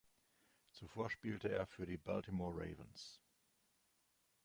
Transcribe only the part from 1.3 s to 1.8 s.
er